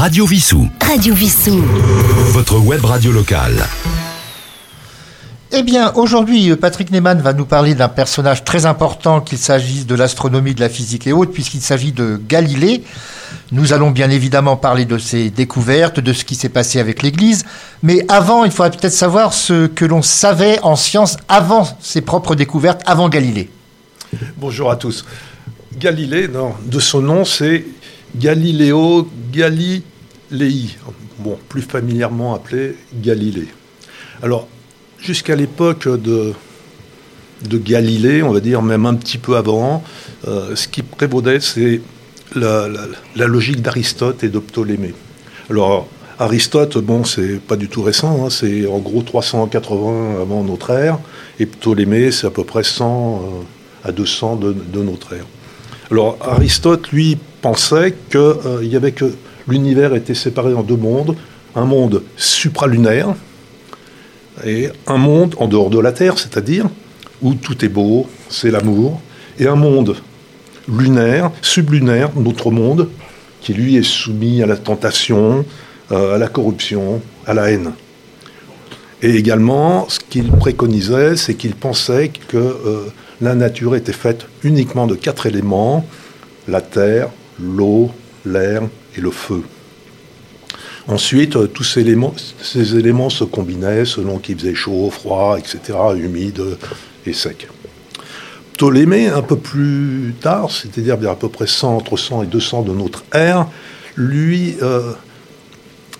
[0.00, 0.66] Radio Vissou.
[0.80, 1.62] Radio Vissou.
[2.32, 3.66] Votre web radio locale.
[5.52, 9.94] Eh bien, aujourd'hui, Patrick Neyman va nous parler d'un personnage très important, qu'il s'agisse de
[9.94, 12.82] l'astronomie, de la physique et autres, puisqu'il s'agit de Galilée.
[13.52, 17.44] Nous allons bien évidemment parler de ses découvertes, de ce qui s'est passé avec l'Église.
[17.82, 22.34] Mais avant, il faudrait peut-être savoir ce que l'on savait en science avant ses propres
[22.34, 23.50] découvertes, avant Galilée.
[24.38, 25.04] Bonjour à tous.
[25.76, 27.66] Galilée, non, de son nom, c'est
[28.16, 29.82] Galileo Galilei,
[31.48, 33.48] plus familièrement appelé Galilée.
[34.22, 34.48] Alors,
[34.98, 36.32] jusqu'à l'époque de,
[37.48, 39.82] de Galilée, on va dire même un petit peu avant,
[40.28, 41.80] euh, ce qui prévaudait, c'est
[42.34, 42.68] la,
[43.16, 44.94] logique d'Aristote et de Ptolémée.
[45.48, 50.70] Alors, Aristote, bon, c'est pas du tout récent, hein, c'est en gros 380 avant notre
[50.70, 50.98] ère,
[51.38, 53.22] et Ptolémée, c'est à peu près 100
[53.84, 55.24] euh, à 200 de, de, notre ère.
[55.90, 59.12] Alors, Aristote, lui, pensait qu'il euh, y avait que
[59.48, 61.16] l'univers était séparé en deux mondes,
[61.54, 63.14] un monde supralunaire,
[64.44, 66.66] et un monde en dehors de la Terre, c'est-à-dire
[67.22, 69.00] où tout est beau, c'est l'amour,
[69.38, 69.96] et un monde
[70.68, 72.88] lunaire, sublunaire, notre monde,
[73.40, 75.44] qui lui est soumis à la tentation,
[75.92, 77.72] euh, à la corruption, à la haine.
[79.02, 84.86] Et également, ce qu'il préconisait, c'est qu'il pensait que euh, la nature était faite uniquement
[84.86, 85.86] de quatre éléments,
[86.48, 87.08] la terre,
[87.42, 87.90] l'eau,
[88.24, 88.62] l'air
[88.96, 89.42] et le feu.
[90.88, 96.42] Ensuite, euh, tous ces éléments, se combinaient selon qu'il faisait chaud, froid, etc., humide
[97.06, 97.48] et sec.
[98.54, 102.72] Ptolémée, un peu plus tard, c'est-à-dire à peu près 100, entre 100 et 200 de
[102.72, 103.46] notre ère,
[103.96, 104.92] lui euh,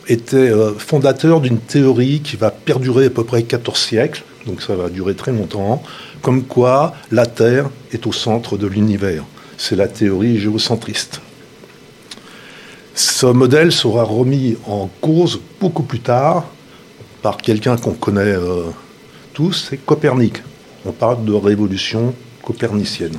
[0.08, 4.74] était euh, fondateur d'une théorie qui va perdurer à peu près 14 siècles, donc ça
[4.74, 5.82] va durer très longtemps,
[6.20, 9.24] comme quoi la Terre est au centre de l'univers.
[9.56, 11.20] C'est la théorie géocentriste.
[13.00, 16.44] Ce modèle sera remis en cause beaucoup plus tard
[17.22, 18.64] par quelqu'un qu'on connaît euh,
[19.32, 20.42] tous, c'est Copernic.
[20.84, 22.14] On parle de révolution
[22.44, 23.18] copernicienne.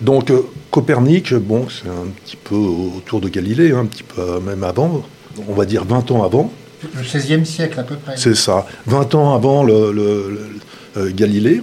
[0.00, 4.64] Donc euh, Copernic, bon, c'est un petit peu autour de Galilée, un petit peu même
[4.64, 5.02] avant,
[5.46, 6.50] on va dire 20 ans avant.
[6.82, 8.14] Le XVIe siècle à peu près.
[8.16, 10.54] C'est ça, 20 ans avant le,
[10.96, 11.60] euh, Galilée.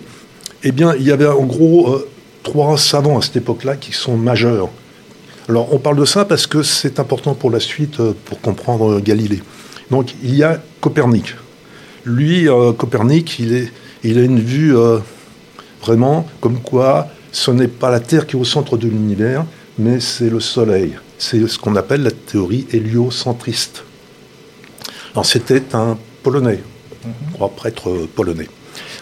[0.63, 1.97] Eh bien, il y avait en gros
[2.44, 4.69] trois savants à cette époque-là qui sont majeurs
[5.50, 8.96] alors on parle de ça parce que c'est important pour la suite, euh, pour comprendre
[8.96, 9.41] euh, Galilée.
[9.90, 11.35] Donc il y a Copernic.
[12.03, 13.72] Lui, euh, Copernic, il, est,
[14.03, 14.75] il a une vue
[15.81, 19.46] vraiment comme quoi ce n'est pas la Terre qui est au centre de l'univers,
[19.78, 20.97] mais c'est le Soleil.
[21.18, 23.84] C'est ce qu'on appelle la théorie héliocentriste.
[25.13, 26.62] Alors c'était un Polonais,
[27.40, 28.50] un prêtre polonais,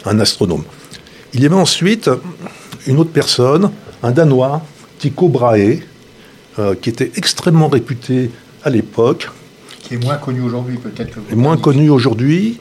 [0.05, 0.63] un astronome.
[1.33, 2.09] Il y avait ensuite
[2.85, 3.71] une autre personne,
[4.03, 4.61] un Danois,
[4.99, 5.79] Tycho Brahe,
[6.57, 8.31] euh, qui était extrêmement réputé
[8.63, 9.29] à l'époque.
[9.81, 11.17] Qui est moins connu aujourd'hui peut-être.
[11.35, 12.59] Moins connu aujourd'hui,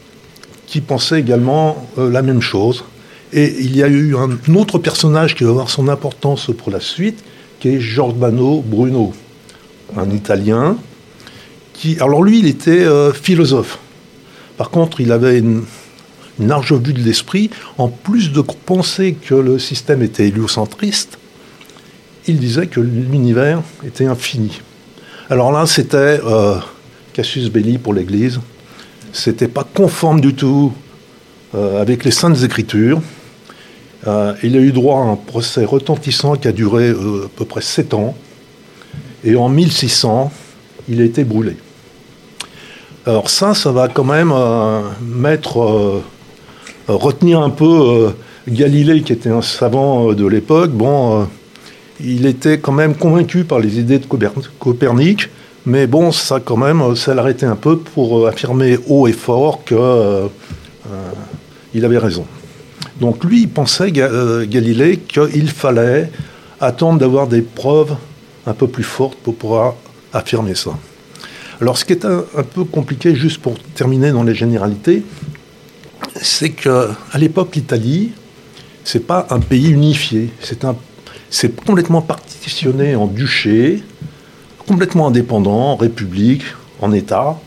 [0.67, 2.85] qui pensait également euh, la même chose.
[3.33, 6.81] Et il y a eu un autre personnage qui va avoir son importance pour la
[6.81, 7.23] suite,
[7.61, 9.13] qui est Giordano Bruno,
[9.97, 10.77] un Italien.
[11.73, 13.79] Qui, alors lui, il était euh, philosophe.
[14.57, 15.63] Par contre, il avait une,
[16.41, 17.51] une large vue de l'esprit.
[17.79, 21.19] En plus de penser que le système était héliocentriste,
[22.27, 24.61] il disait que l'univers était infini.
[25.31, 26.57] Alors là, c'était euh,
[27.13, 28.41] Cassius Belli pour l'Église.
[29.13, 30.73] C'était pas conforme du tout
[31.55, 33.01] euh, avec les Saintes Écritures.
[34.07, 37.63] Euh, il a eu droit à un procès retentissant qui a duré à peu près
[37.63, 38.15] sept ans.
[39.23, 40.31] Et en 1600,
[40.89, 41.57] il a été brûlé.
[43.07, 44.33] Alors ça, ça va quand même
[45.01, 46.03] mettre,
[46.89, 48.13] retenir un peu
[48.49, 50.71] Galilée, qui était un savant de l'époque.
[50.71, 51.27] Bon
[52.01, 54.07] il était quand même convaincu par les idées de
[54.59, 55.29] Copernic,
[55.67, 59.65] mais bon, ça quand même, ça l'arrêtait un peu pour euh, affirmer haut et fort
[59.65, 60.27] qu'il euh,
[60.91, 62.27] euh, avait raison.
[63.01, 66.11] Donc lui, il pensait, Galilée, qu'il fallait
[66.61, 67.97] attendre d'avoir des preuves
[68.47, 69.75] un peu plus fortes pour pouvoir
[70.13, 70.73] affirmer ça.
[71.61, 75.03] Alors ce qui est un, un peu compliqué, juste pour terminer dans les généralités,
[76.21, 78.13] c'est qu'à l'époque, l'Italie,
[78.85, 80.77] c'est pas un pays unifié, c'est un
[81.35, 83.83] c'est complètement partitionné en duché,
[84.69, 86.45] complètement indépendant, en république,
[86.81, 87.41] en État.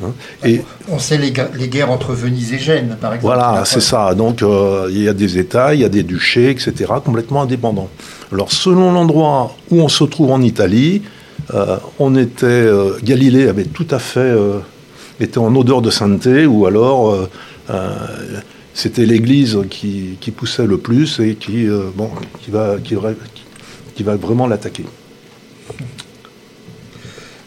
[0.00, 0.12] Hein.
[0.44, 3.34] Et on sait les, guerres entre Venise et Gênes, par exemple.
[3.34, 4.14] Voilà, c'est ça.
[4.14, 7.88] Donc euh, il y a des États, il y a des duchés, etc., complètement indépendants.
[8.30, 11.02] Alors selon l'endroit où on se trouve en Italie,
[11.54, 14.32] euh, on était euh, Galilée avait tout à fait
[15.18, 17.28] été en odeur de sainteté, ou alors
[18.74, 22.10] c'était l'Église qui, poussait le plus et qui, euh, bon,
[22.42, 24.84] qui, va, qui, va vraiment l'attaquer.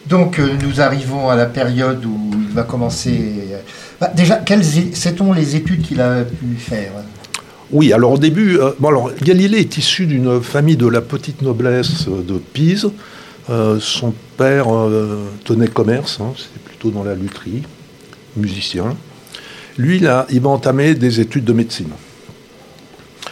[0.07, 3.19] Donc euh, nous arrivons à la période où il va commencer.
[3.51, 3.57] euh,
[3.99, 4.41] bah, déjà,
[4.93, 6.91] sait-on les études qu'il a pu faire?
[7.71, 11.41] Oui, alors au début, euh, bon, alors, Galilée est issu d'une famille de la petite
[11.41, 12.89] noblesse de Pise.
[13.79, 14.67] Son père
[15.45, 17.63] tenait commerce, hein, c'était plutôt dans la lutherie,
[18.35, 18.97] musicien.
[19.77, 21.89] Lui, il va entamer des études de médecine.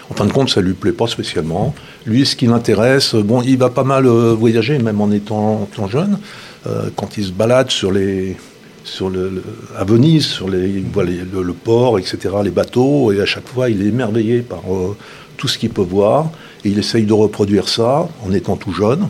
[0.09, 1.73] En fin de compte, ça lui plaît pas spécialement.
[2.05, 5.87] Lui, ce qui l'intéresse, bon, il va pas mal euh, voyager, même en étant, étant
[5.87, 6.19] jeune.
[6.67, 8.37] Euh, quand il se balade sur les,
[8.83, 9.43] sur le,
[9.75, 13.87] à Venise, sur les, le, port, etc., les bateaux, et à chaque fois, il est
[13.87, 14.95] émerveillé par euh,
[15.37, 16.29] tout ce qu'il peut voir,
[16.63, 19.07] il essaye de reproduire ça en étant tout jeune.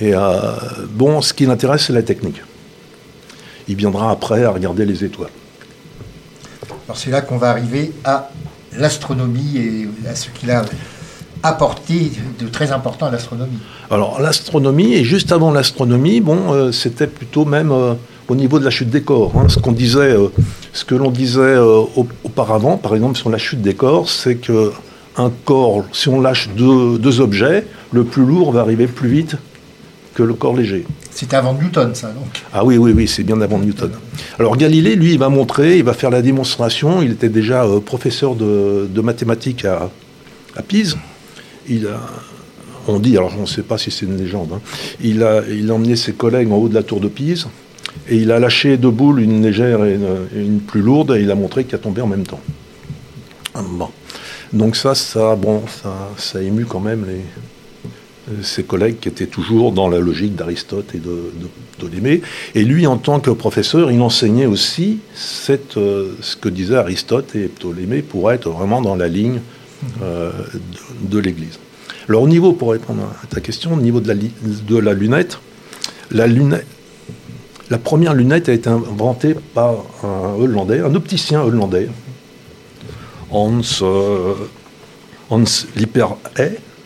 [0.00, 0.12] Et
[0.94, 2.40] bon, ce qui l'intéresse, c'est la technique.
[3.68, 5.28] Il viendra après à regarder les étoiles.
[6.88, 8.30] Alors c'est là qu'on va arriver à
[8.76, 10.64] l'astronomie et à ce qu'il a
[11.42, 13.58] apporté de très important à l'astronomie.
[13.90, 17.94] Alors l'astronomie, et juste avant l'astronomie, bon, euh, c'était plutôt même euh,
[18.28, 19.32] au niveau de la chute des corps.
[19.36, 19.48] hein.
[19.48, 20.28] Ce qu'on disait, euh,
[20.72, 24.72] ce que l'on disait au- auparavant, par exemple sur la chute des corps, c'est que
[25.16, 29.36] un corps, si on lâche deux objets, le plus lourd va arriver plus vite
[30.14, 30.84] que le corps léger.
[31.10, 32.42] C'était avant Newton, ça, donc.
[32.52, 33.90] Ah oui, oui, oui, c'est bien avant Newton.
[34.38, 37.02] Alors Galilée, lui, il va montrer, il va faire la démonstration.
[37.02, 39.90] Il était déjà euh, professeur de, de mathématiques à,
[40.56, 40.96] à Pise.
[41.68, 42.00] Il a,
[42.88, 44.60] on dit, alors on ne sait pas si c'est une légende, hein.
[45.00, 47.46] il, a, il a emmené ses collègues en haut de la tour de Pise
[48.08, 49.98] et il a lâché deux boules, une légère et
[50.34, 52.40] une, plus lourde, et il a montré qu'elle tombait en même temps.
[53.54, 53.88] Bon.
[54.52, 57.20] Donc ça, ça, bon, ça, ça a ému quand même les,
[58.42, 62.22] ses collègues qui étaient toujours dans la logique d'Aristote et de, de Ptolémée.
[62.54, 65.00] Et lui, en tant que professeur, il enseignait aussi
[65.76, 69.40] euh, ce que disaient Aristote et Ptolémée pour être vraiment dans la ligne
[70.02, 70.30] euh,
[71.02, 71.58] de, de l'Église.
[72.08, 75.38] Alors au niveau, pour répondre à ta question, au niveau de la, de lunette,
[76.10, 81.88] la première lunette a été inventée par un Hollandais, un opticien hollandais,
[83.30, 84.34] Hans, euh,
[85.30, 85.44] Hans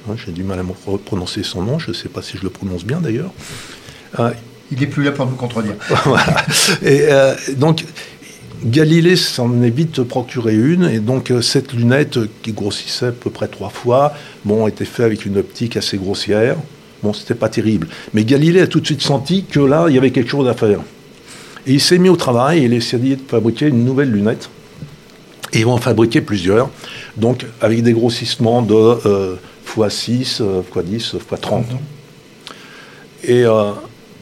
[0.08, 2.42] hein, j'ai du mal à me prononcer son nom, je ne sais pas si je
[2.42, 3.32] le prononce bien d'ailleurs.
[4.18, 4.30] Euh,
[4.70, 5.74] Il n'est plus là pour nous contredire.
[6.04, 6.44] voilà.
[6.82, 7.84] Et euh, donc,
[8.64, 13.30] Galilée s'en est vite procuré une, et donc euh, cette lunette qui grossissait à peu
[13.30, 14.14] près trois fois,
[14.44, 16.56] bon, était faite avec une optique assez grossière.
[17.02, 17.88] Bon, c'était pas terrible.
[18.14, 20.54] Mais Galilée a tout de suite senti que là, il y avait quelque chose à
[20.54, 20.80] faire.
[21.66, 24.48] Et il s'est mis au travail et il a essayé de fabriquer une nouvelle lunette.
[25.52, 26.70] Et ils vont en fabriquer plusieurs,
[27.16, 29.36] donc avec des grossissements de euh,
[29.76, 31.64] x6, euh, x10, x30.
[33.24, 33.72] Et euh,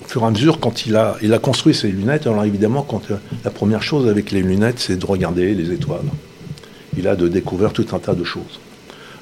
[0.04, 2.82] au fur et à mesure, quand il a, il a construit ses lunettes, alors évidemment,
[2.82, 6.04] quand, euh, la première chose avec les lunettes, c'est de regarder les étoiles.
[6.96, 8.60] Il a de découvert tout un tas de choses.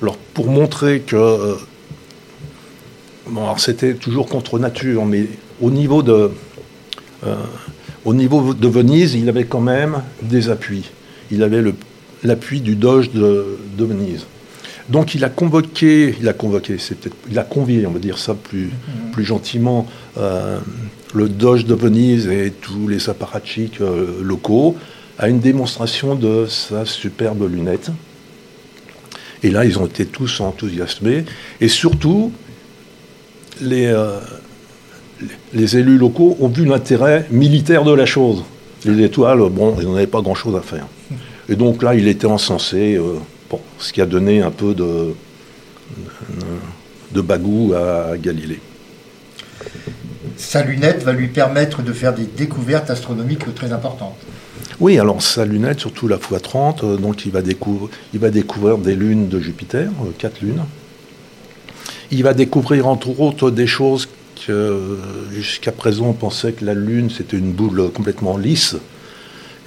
[0.02, 1.17] Alors, pour montrer que.
[1.17, 1.55] euh,
[3.29, 5.26] bon, alors c'était toujours contre nature, mais
[5.61, 6.31] au niveau de.
[7.25, 7.37] euh,
[8.05, 10.90] au niveau de Venise, il avait quand même des appuis.
[11.31, 11.62] Il avait
[12.25, 14.26] l'appui du Doge de Venise.
[14.88, 18.19] Donc il a convoqué, il a convoqué, c'est peut-être, il a convié, on va dire
[18.19, 18.70] ça plus,
[19.19, 19.87] gentiment,
[20.19, 20.58] euh,
[21.14, 24.76] le Doge de Venise et tous les apparatchiks euh, locaux
[25.19, 27.90] à une démonstration de sa superbe lunette.
[29.43, 31.25] Et là, ils ont été tous enthousiasmés.
[31.61, 32.32] Et surtout,
[33.61, 34.19] les, euh,
[35.55, 38.44] élus locaux ont vu l'intérêt militaire de la chose.
[38.84, 40.86] Les étoiles, bon, ils n'en pas grand-chose à faire.
[41.48, 42.98] Et donc là, il était encensé,
[43.53, 45.15] bon, ce qui a donné un peu de,
[47.13, 48.61] de bagou à Galilée.
[50.37, 54.17] Sa lunette va lui permettre de faire des découvertes astronomiques très importantes.
[54.81, 58.79] Oui, alors sa lunette, surtout la x30, euh, donc il va, découvrir, il va découvrir
[58.79, 60.65] des lunes de Jupiter, euh, quatre lunes.
[62.11, 64.09] Il va découvrir entre autres des choses
[64.47, 64.97] que euh,
[65.31, 68.77] jusqu'à présent on pensait que la Lune c'était une boule complètement lisse.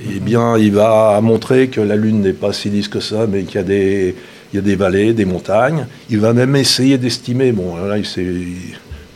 [0.02, 3.44] Eh bien, il va montrer que la Lune n'est pas si lisse que ça, mais
[3.44, 4.16] qu'il y a des,
[4.52, 5.88] il y a des vallées, des montagnes.
[6.10, 7.52] Il va même essayer d'estimer.
[7.54, 8.26] Bon, là, il s'est,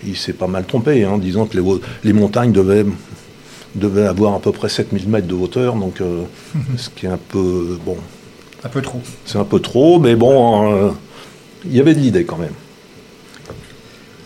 [0.05, 1.63] il s'est pas mal trompé, hein, en disant que les,
[2.03, 2.85] les montagnes devaient,
[3.75, 6.23] devaient avoir à peu près 7000 mètres de hauteur, donc euh,
[6.77, 7.97] ce qui est un peu bon.
[8.63, 9.01] Un peu trop.
[9.25, 10.89] C'est un peu trop, mais bon, euh,
[11.65, 12.53] il y avait de l'idée quand même.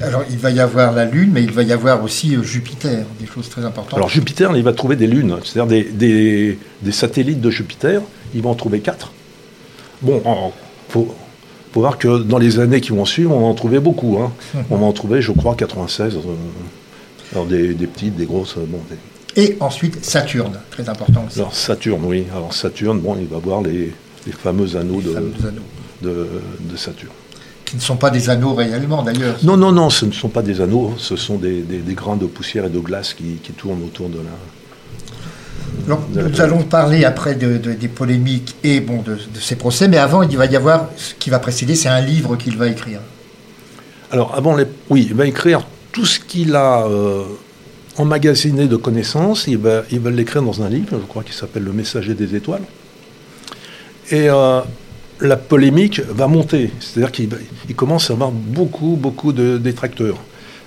[0.04, 3.06] Alors, il va y avoir la Lune, mais il va y avoir aussi euh, Jupiter,
[3.20, 3.94] des choses très importantes.
[3.96, 8.02] Alors Jupiter, il va trouver des lunes, c'est-à-dire des, des, des satellites de Jupiter.
[8.36, 9.12] Il va en trouver quatre.
[10.02, 11.16] Bon, il faut,
[11.72, 14.18] faut, voir que dans les années qui vont suivre, on va en trouver beaucoup.
[14.20, 14.34] Hein.
[14.70, 16.16] On va en trouver, je crois, 96.
[16.16, 16.20] Euh,
[17.32, 18.56] alors des, des, petites, des grosses.
[18.58, 18.98] Bon, des...
[19.36, 21.40] Et ensuite Saturne, très important aussi.
[21.40, 22.26] Alors Saturne, oui.
[22.36, 23.92] Alors Saturne, bon, il va voir les,
[24.28, 25.62] les fameux anneaux, les de, fameux anneaux.
[26.02, 26.28] De,
[26.60, 27.14] de Saturne.
[27.74, 29.36] Qui ne sont pas des anneaux réellement d'ailleurs.
[29.42, 32.28] Non, non, non, ce ne sont pas des anneaux, ce sont des, des, grains de
[32.28, 35.98] poussière et de glace qui, qui tournent autour de la.
[36.30, 40.38] nous allons parler après de, des polémiques et bon, de, ces procès, mais avant, il
[40.38, 43.00] va y avoir ce qui va précéder, c'est un livre qu'il va écrire.
[44.12, 47.24] Alors, avant, les, oui, il va écrire tout ce qu'il a euh,
[47.98, 51.64] emmagasiné de connaissances, il va, il va l'écrire dans un livre, je crois qu'il s'appelle
[51.64, 52.62] Le Messager des étoiles.
[54.12, 54.62] Et euh,
[55.24, 60.18] la polémique va monter, c'est-à-dire qu'il commence à avoir beaucoup, beaucoup de détracteurs.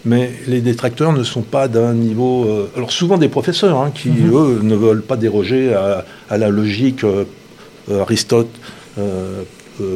[0.04, 2.44] Mais les détracteurs ne sont pas d'un niveau.
[2.44, 4.34] Euh, alors, souvent des professeurs hein, qui, mhm.
[4.34, 6.04] eux, ne veulent pas déroger à,
[6.36, 7.02] la logique
[7.90, 8.50] Aristote,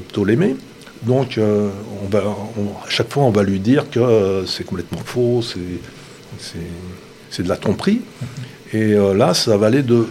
[0.09, 0.57] Ptolémée.
[1.02, 5.61] Donc, on va, à chaque fois, on va lui dire que c'est complètement faux, c'est
[7.31, 8.02] c'est de la tromperie.
[8.73, 10.07] Et euh, là, ça va aller de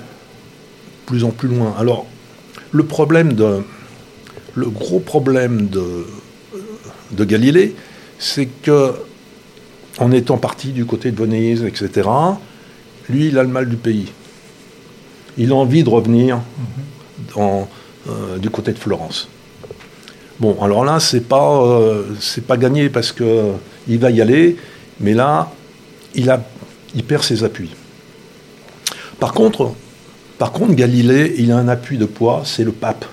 [1.06, 1.76] plus en plus loin.
[1.78, 2.06] Alors,
[2.72, 3.62] le problème de,
[4.56, 7.76] le gros problème de, Galilée,
[8.18, 8.94] c'est que,
[9.98, 12.10] en étant parti du côté de Venise, etc.,
[13.10, 14.12] lui, il a le mal du pays.
[15.38, 16.42] Il a envie de revenir
[17.38, 19.28] euh, du côté de Florence.
[20.40, 22.04] Bon, alors là, c'est pas, euh,
[22.48, 23.52] pas gagné parce que
[23.88, 24.58] il va y aller,
[25.00, 25.52] mais là,
[26.16, 26.42] il a
[26.96, 27.72] il perd ses appuis.
[29.20, 29.74] Par contre,
[30.38, 33.06] par contre, Galilée, il a un appui de poids, c'est le pape,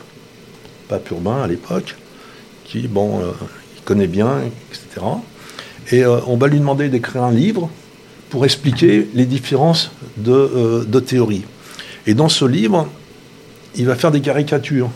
[0.89, 1.97] pape urbain à l'époque,
[2.65, 3.33] qui, bon, euh,
[3.77, 4.41] il connaît bien,
[4.71, 5.07] etc.
[5.91, 7.71] Et euh, on va lui demander d'écrire un livre
[8.31, 11.45] pour expliquer les différences de, euh, de théorie.
[12.07, 12.89] Et dans ce livre,
[13.77, 14.91] il va faire des caricatures.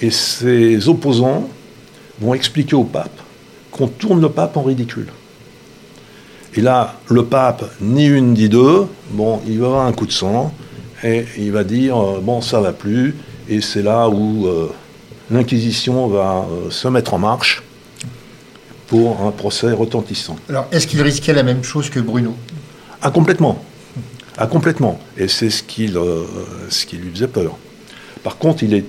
[0.00, 1.48] Et ses opposants
[2.20, 3.20] vont expliquer au pape
[3.70, 5.08] qu'on tourne le pape en ridicule.
[6.56, 10.12] Et là, le pape, ni une ni deux, bon, il va avoir un coup de
[10.12, 10.54] sang
[11.02, 13.16] et il va dire bon, ça va plus.
[13.48, 14.70] Et c'est là où euh,
[15.30, 17.62] l'Inquisition va euh, se mettre en marche
[18.86, 20.36] pour un procès retentissant.
[20.48, 22.34] Alors, est-ce qu'il risquait la même chose que Bruno?
[23.02, 23.62] Ah, complètement.
[24.36, 24.98] Ah, complètement.
[25.16, 27.56] Et c'est ce, qui ce qui lui faisait peur.
[28.22, 28.84] Par contre, il est.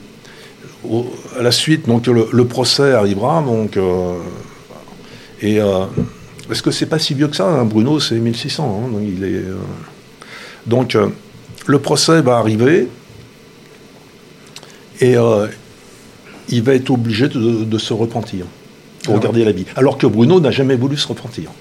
[1.37, 3.77] à la suite, donc le, procès arrivera, donc.
[5.41, 5.59] et
[6.47, 7.65] parce que c'est pas si vieux que ça, hein.
[7.65, 8.63] Bruno, c'est 1600.
[8.63, 8.91] Hein.
[8.91, 9.57] donc, il est, euh,
[10.65, 11.07] donc euh,
[11.65, 12.87] le procès va arriver
[15.01, 15.47] et euh,
[16.49, 18.45] il va être obligé de, se repentir
[19.03, 19.65] pour garder la vie.
[19.75, 21.51] Alors que Bruno n'a jamais voulu se repentir.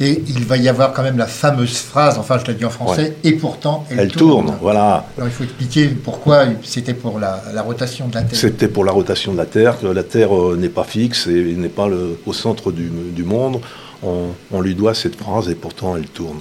[0.00, 2.70] Et il va y avoir quand même la fameuse phrase, enfin je l'ai dit en
[2.70, 4.56] français, et pourtant elle, tourne.
[4.60, 5.06] Voilà.
[5.16, 8.38] Alors il faut expliquer pourquoi c'était pour la, rotation de la Terre.
[8.38, 11.54] C'était pour la rotation de la Terre, que la Terre euh, n'est pas fixe et
[11.54, 13.60] n'est pas le, au centre du, monde.
[14.02, 16.38] On, lui doit cette phrase et pourtant elle tourne.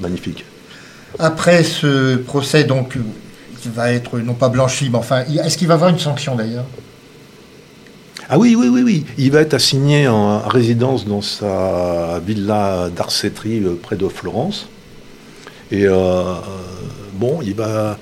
[0.00, 0.44] Magnifique.
[1.18, 2.96] Après ce procès, donc,
[3.68, 6.66] va être non pas blanchi, mais enfin, est-ce qu'il va avoir une sanction d'ailleurs?
[8.28, 9.04] Ah oui, oui, oui, oui.
[9.18, 14.68] Il va être assigné en résidence dans sa villa d'Arcetri euh, près de Florence.
[15.72, 16.34] Et euh,
[17.14, 17.98] bon, il va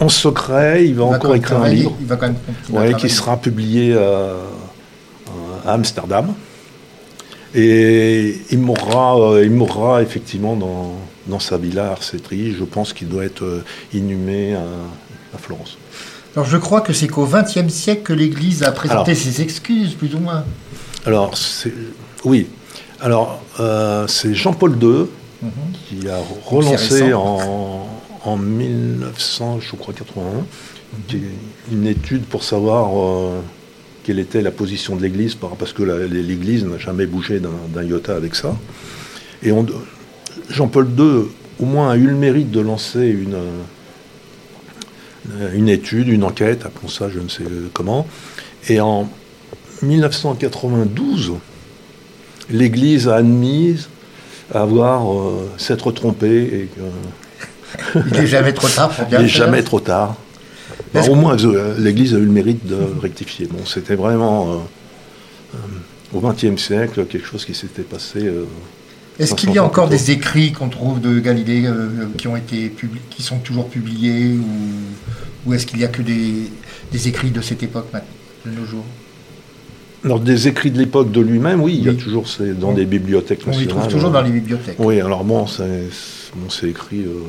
[0.00, 2.28] en secret, il va encore écrire un livre il va quand
[2.72, 4.34] même qui sera publié euh,
[5.64, 6.34] à Amsterdam.
[7.54, 10.94] Et il mourra, il mourra effectivement dans,
[11.26, 12.52] dans sa villa Arcetri.
[12.52, 15.76] Je pense qu'il doit être inhumé à Florence.
[16.34, 20.14] Alors je crois que c'est qu'au XXe siècle que l'Église a présenté ses excuses, plus
[20.14, 20.44] ou moins.
[21.04, 21.34] Alors,
[22.24, 22.46] oui.
[23.00, 25.06] Alors, euh, c'est Jean-Paul II
[25.42, 25.50] mhm.
[25.88, 27.86] qui a relancé en,
[28.24, 30.22] en, 1900, je crois, 81,
[31.72, 33.40] une étude pour savoir euh,
[34.04, 38.34] quelle était la position de l'Église, parce que l'Église n'a jamais bougé d'un iota avec
[38.34, 38.56] ça.
[39.42, 39.52] Et
[40.48, 41.24] Jean-Paul II,
[41.60, 43.36] au moins, a eu le mérite de lancer une
[45.30, 48.06] euh, une étude, une enquête, appelons ça je ne sais comment.
[48.68, 49.08] Et en
[49.82, 51.34] 1992,
[52.50, 53.86] l'Église a admis
[54.52, 56.68] avoir euh, s'être trompée et
[57.94, 60.16] Il n'est jamais trop tard pour bien Il n'est jamais trop tard.
[61.08, 63.46] Au moins, euh, l'Église a eu le mérite de rectifier.
[63.46, 64.64] Bon, c'était vraiment,
[66.12, 68.30] au XXe siècle, quelque chose qui s'était passé
[69.18, 72.72] est-ce qu'il y a encore des écrits qu'on trouve de Galilée euh, qui ont été
[73.10, 74.34] qui sont toujours publiés
[75.46, 77.86] ou, est-ce qu'il n'y a que des, écrits de cette époque
[78.46, 78.84] de nos jours?
[80.04, 82.86] Alors des écrits de l'époque de lui-même, oui, il y a toujours c'est dans des
[82.86, 83.56] bibliothèques nationales.
[83.56, 84.76] On les trouve toujours dans les bibliothèques.
[84.78, 87.20] Oui, alors bon, c'est écrit, euh,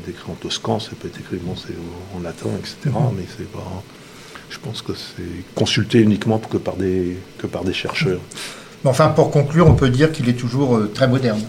[0.00, 1.54] peut être écrit en toscan, ça peut être écrit bon,
[2.16, 2.76] en latin, etc.
[2.86, 2.92] Mhm.
[3.16, 3.82] Mais c'est pas,
[4.48, 8.20] je pense que c'est consulté uniquement que par des que par des chercheurs.
[8.84, 11.40] Mais enfin, pour conclure, on peut dire qu'il est toujours euh, très moderne.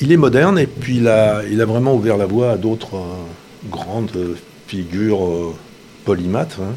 [0.00, 2.96] Il est moderne et puis il a, il a vraiment ouvert la voie à d'autres
[2.96, 4.36] euh, grandes
[4.66, 5.54] figures euh,
[6.06, 6.72] polymathes hein,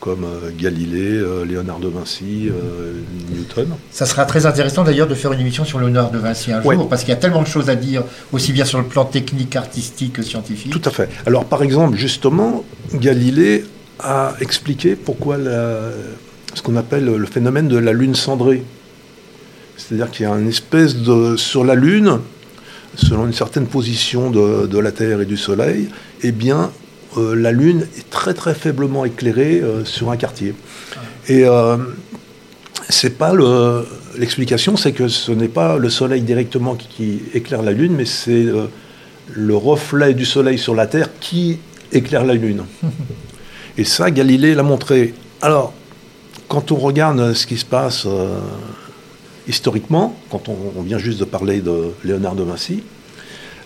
[0.00, 2.94] comme euh, Galilée, euh, Léonard de Vinci, euh,
[3.34, 3.68] Newton.
[3.90, 6.74] Ça sera très intéressant d'ailleurs de faire une émission sur Léonard de Vinci un Ouais.
[6.74, 8.02] jour, parce qu'il y a tellement de choses à dire,
[8.32, 10.72] aussi bien sur le plan technique, artistique que scientifique.
[10.72, 11.08] Tout à fait.
[11.26, 12.64] Alors, par exemple, justement,
[12.94, 13.64] Galilée
[13.98, 15.90] a expliqué pourquoi la-
[16.54, 18.64] ce qu'on appelle le phénomène de la Lune cendrée.
[19.76, 21.36] C'est-à-dire qu'il y a une espèce de.
[21.36, 22.18] Sur la Lune,
[22.96, 25.88] selon une certaine position de, de la Terre et du Soleil,
[26.22, 26.70] eh bien,
[27.16, 30.54] euh, la Lune est très très faiblement éclairée euh, sur un quartier.
[31.28, 31.76] Et euh,
[32.88, 33.86] c'est pas le.
[34.18, 38.04] L'explication, c'est que ce n'est pas le Soleil directement qui, qui éclaire la Lune, mais
[38.04, 38.44] c'est
[39.32, 41.60] le reflet du Soleil sur la Terre qui
[41.92, 42.64] éclaire la Lune.
[43.78, 45.14] Et ça, Galilée l'a montré.
[45.40, 45.72] Alors,
[46.48, 48.06] quand on regarde ce qui se passe
[49.46, 52.82] historiquement, quand on, on vient juste de parler de Léonard de Vinci,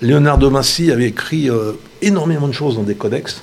[0.02, 1.72] Léonard de Vinci avait écrit euh,
[2.02, 3.42] énormément de choses dans des codex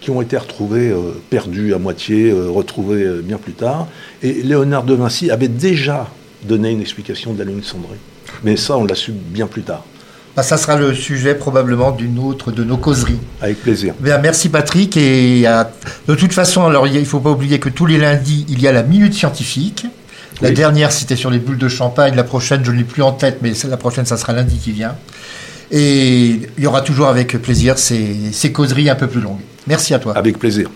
[0.00, 3.86] qui ont été retrouvés, euh, perdus à moitié, euh, retrouvés bien plus tard.
[4.22, 6.08] Et Léonard de Vinci avait déjà
[6.44, 7.98] donné une explication de la lune cendrée.
[8.42, 9.84] Mais ça, on l'a su bien plus tard,
[10.34, 13.18] Bah, ça sera le sujet probablement d'une autre de nos causeries.
[13.40, 13.94] avec plaisir.
[14.00, 14.96] Bien, merci Patrick.
[14.96, 15.44] Et
[16.08, 18.66] de toute façon, alors il ne faut pas oublier que tous les lundis, il y
[18.66, 19.86] a la minute scientifique.
[20.40, 20.54] La Oui.
[20.54, 22.16] dernière, c'était sur les bulles de champagne.
[22.16, 24.72] La prochaine, je ne l'ai plus en tête, mais la prochaine, ça sera lundi qui
[24.72, 24.96] vient.
[25.74, 29.40] Et il y aura toujours avec plaisir ces, ces causeries un peu plus longues.
[29.66, 30.14] Merci à toi.
[30.16, 30.68] Avec plaisir.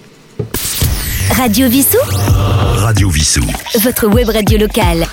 [1.31, 1.99] Radio Vissou,
[2.77, 3.45] Radio Vissou.
[3.83, 5.07] votre web radio locale.